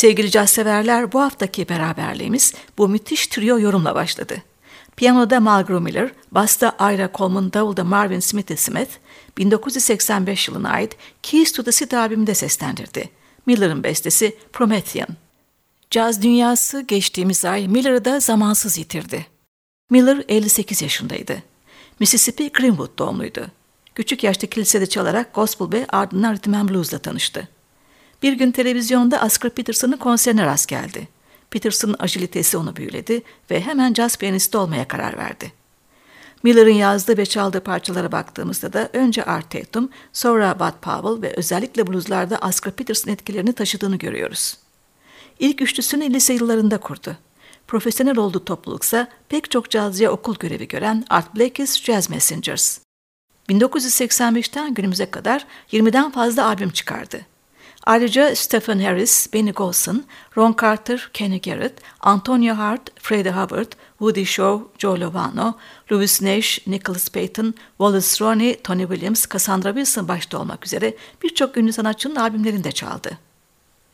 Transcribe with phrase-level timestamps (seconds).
[0.00, 4.42] Sevgili caz severler bu haftaki beraberliğimiz bu müthiş trio yorumla başladı.
[4.96, 8.90] Piyanoda Margaret Miller, basta Ira Coleman, davulda Marvin Smithy Smith,
[9.38, 13.08] 1985 yılına ait Keys to the City albümünde seslendirdi.
[13.46, 15.08] Miller'ın bestesi Promethean.
[15.90, 19.26] Caz dünyası geçtiğimiz ay Miller'ı da zamansız yitirdi.
[19.90, 21.42] Miller 58 yaşındaydı.
[22.00, 23.46] Mississippi Greenwood doğumluydu.
[23.94, 27.48] Küçük yaşta kilisede çalarak gospel ve ardından rhythm and blues'la tanıştı.
[28.22, 31.08] Bir gün televizyonda Oscar Peterson'ın konserine rast geldi.
[31.50, 35.52] Peterson'ın agilitesi onu büyüledi ve hemen jazz piyanisti olmaya karar verdi.
[36.42, 41.86] Miller'ın yazdığı ve çaldığı parçalara baktığımızda da önce Art Tatum, sonra Bud Powell ve özellikle
[41.86, 44.58] blueslarda Oscar Peterson etkilerini taşıdığını görüyoruz.
[45.38, 47.16] İlk üçlüsünü lise yıllarında kurdu.
[47.66, 52.78] Profesyonel olduğu topluluksa pek çok cazcıya okul görevi gören Art Blakey's Jazz Messengers.
[53.48, 57.20] 1985'ten günümüze kadar 20'den fazla albüm çıkardı.
[57.86, 60.04] Ayrıca Stephen Harris, Benny Golson,
[60.36, 65.54] Ron Carter, Kenny Garrett, Antonio Hart, Freddie Hubbard, Woody Shaw, Joe Lovano,
[65.92, 71.72] Louis Nash, Nicholas Payton, Wallace Roney, Tony Williams, Cassandra Wilson başta olmak üzere birçok ünlü
[71.72, 73.18] sanatçının albümlerinde çaldı.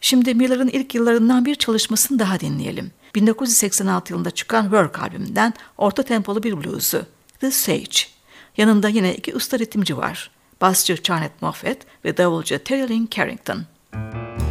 [0.01, 2.91] Şimdi Miller'ın ilk yıllarından bir çalışmasını daha dinleyelim.
[3.15, 7.07] 1986 yılında çıkan Work albümünden orta tempolu bir bluesu,
[7.41, 7.99] The Sage.
[8.57, 10.31] Yanında yine iki usta ritimci var.
[10.61, 13.76] Basçı Charnet Moffett ve davulcu Terry Lynn Carrington.
[13.97, 14.46] Thank you.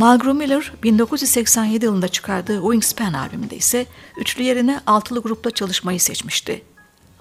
[0.00, 3.86] Mulgrew Miller 1987 yılında çıkardığı Wingspan albümünde ise
[4.18, 6.62] üçlü yerine altılı grupla çalışmayı seçmişti.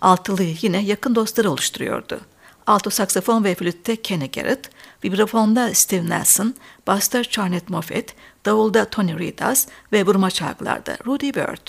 [0.02, 2.20] Altılıyı yine yakın dostları oluşturuyordu.
[2.68, 4.70] Alto saksafon ve flütte Kenny Garrett,
[5.04, 6.56] vibrafonda Steve Nelson,
[6.88, 11.68] basta Charnet Moffett, davulda Tony Ridas ve vurma çalgılarda Rudy Bird.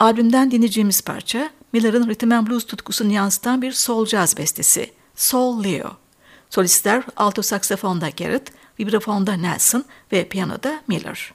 [0.00, 5.90] Albümden dinleyeceğimiz parça Miller'ın rhythm blues tutkusunu yansıtan bir soul jazz bestesi Soul Leo.
[6.54, 11.32] Solistler alto saksafonda Garrett, vibrafonda Nelson ve piyanoda Miller.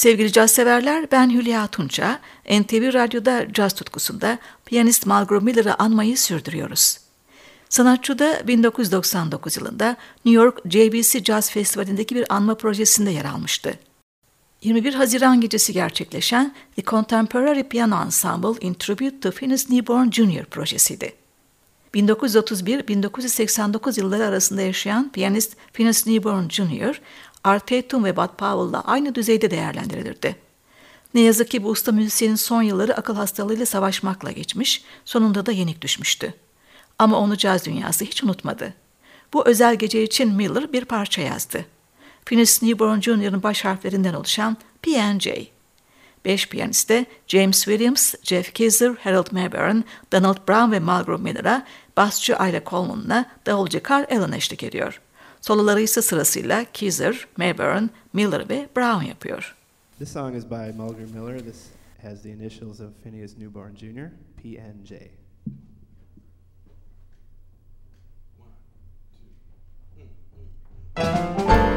[0.00, 2.20] Sevgili caz severler, ben Hülya Tunça.
[2.50, 6.98] NTV Radyo'da caz tutkusunda piyanist Margot Miller'ı anmayı sürdürüyoruz.
[7.68, 13.74] Sanatçı da 1999 yılında New York JBC Jazz Festivali'ndeki bir anma projesinde yer almıştı.
[14.62, 20.44] 21 Haziran gecesi gerçekleşen The Contemporary Piano Ensemble in Tribute to Phineas Newborn Jr.
[20.44, 21.12] projesiydi.
[21.94, 27.00] 1931-1989 yılları arasında yaşayan piyanist Phineas Newborn Jr.,
[27.44, 30.36] Art Tatum ve Bud Powell'la aynı düzeyde değerlendirilirdi.
[31.14, 35.82] Ne yazık ki bu usta müzisyenin son yılları akıl hastalığıyla savaşmakla geçmiş, sonunda da yenik
[35.82, 36.34] düşmüştü.
[36.98, 38.74] Ama onu caz dünyası hiç unutmadı.
[39.32, 41.64] Bu özel gece için Miller bir parça yazdı.
[42.26, 45.46] Phineas Newborn Jr.'ın baş harflerinden oluşan P&J.
[46.24, 52.64] Beş piyaniste James Williams, Jeff Kizer, Harold Mayburn, Donald Brown ve Margaret Miller'a basçı Ira
[52.66, 55.00] Coleman'la davulcu Carl Allen eşlik ediyor.
[55.40, 59.56] Soloları ise sırasıyla Keezer, Mayburn, Miller ve Brown yapıyor.
[59.98, 61.38] This song is by Mulgrew Miller.
[61.38, 61.66] This
[62.02, 64.10] has the initials of Phineas Newborn Jr.,
[64.42, 64.92] PNJ.
[68.38, 68.56] One,
[69.96, 70.04] two,
[70.96, 71.69] three.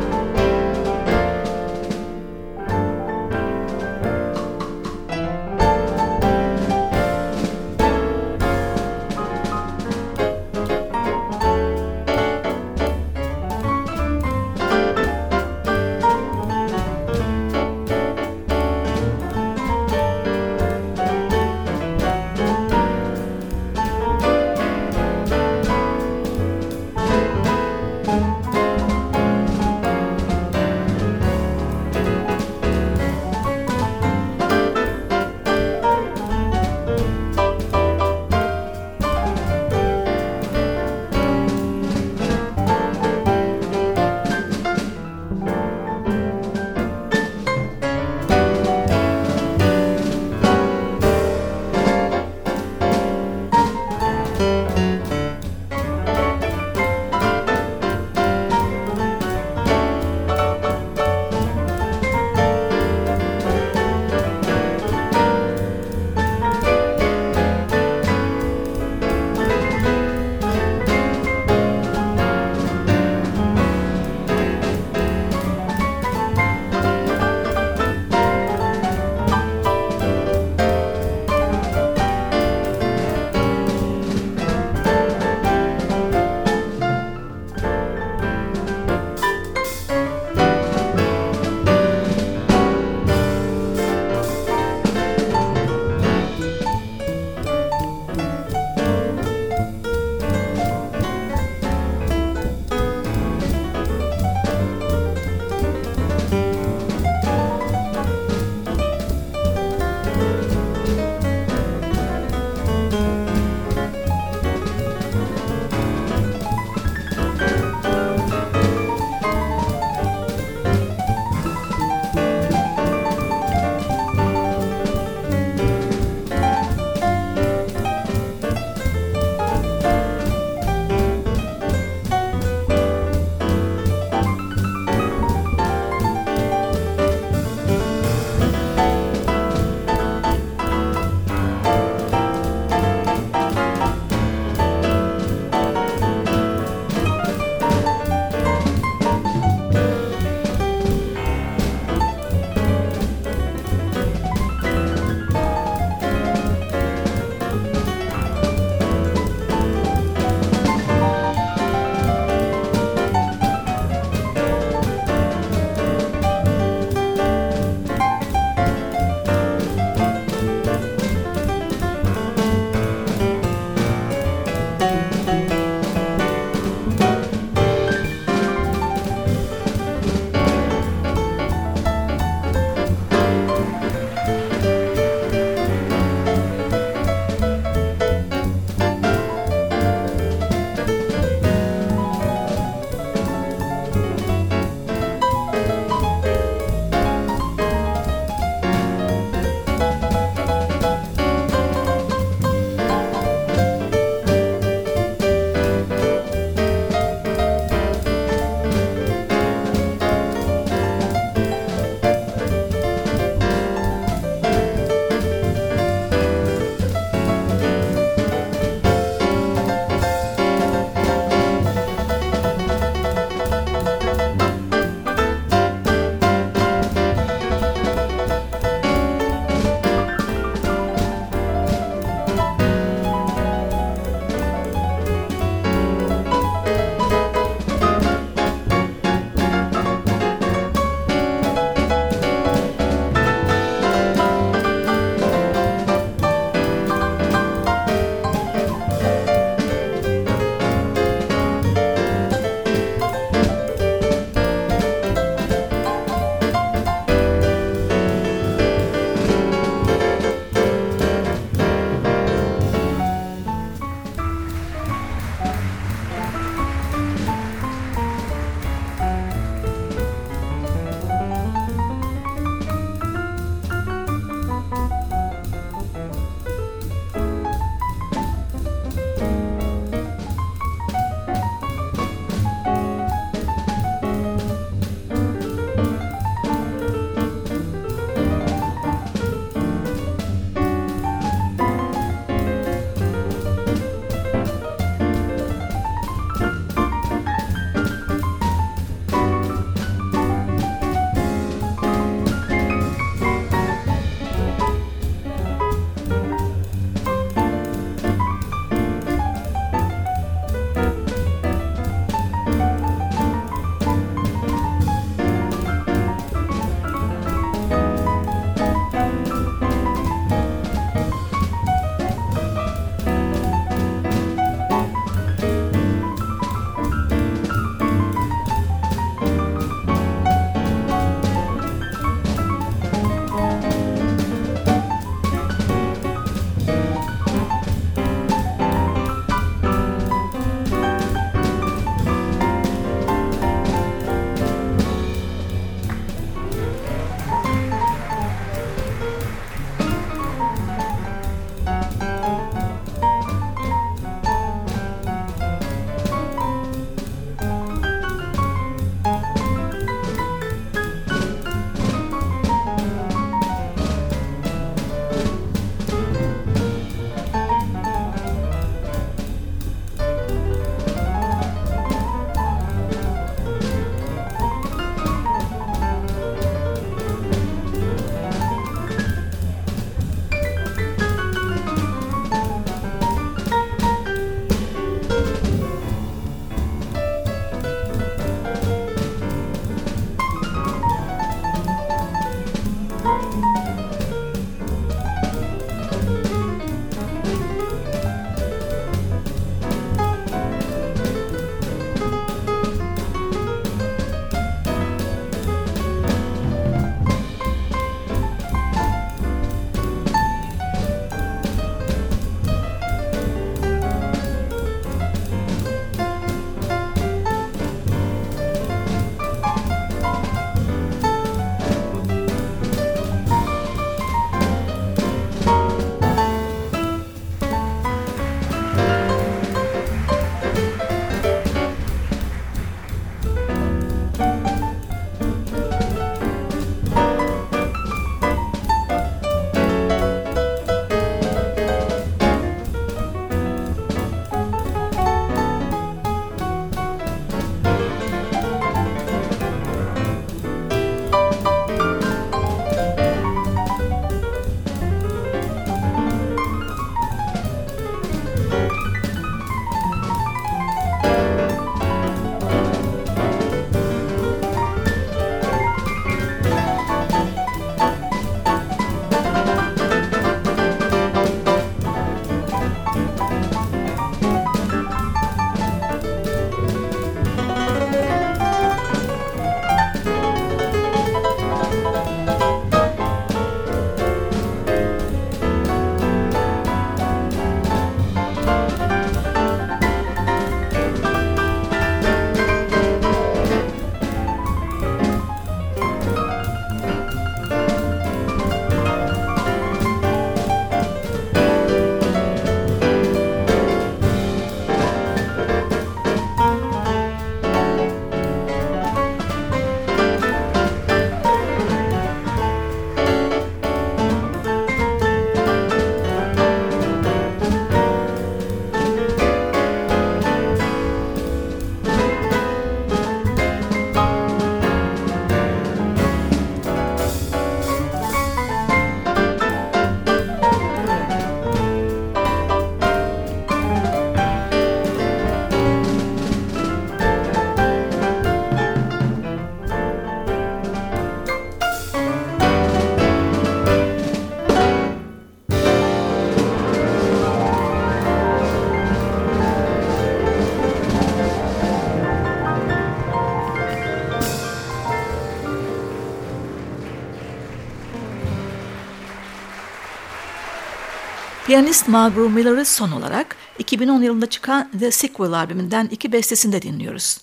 [561.54, 567.18] Piyanist Margaret Miller'ı son olarak 2010 yılında çıkan The Sequel albümünden iki bestesinde dinliyoruz.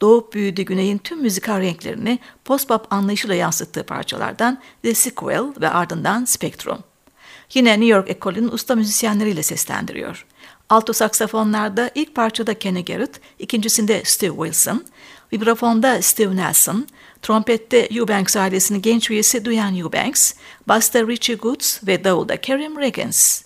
[0.00, 6.78] Doğup büyüdüğü güneyin tüm müzikal renklerini post-bop anlayışıyla yansıttığı parçalardan The Sequel ve ardından Spectrum.
[7.54, 10.26] Yine New York ekolünün usta müzisyenleriyle seslendiriyor.
[10.68, 14.84] Alto saksafonlarda ilk parçada Kenny Garrett, ikincisinde Steve Wilson,
[15.32, 16.86] vibrafonda Steve Nelson,
[17.22, 20.34] trompette Eubanks ailesinin genç üyesi Duyan Eubanks,
[20.66, 23.44] basta Richie Goods ve davulda Karim Regens.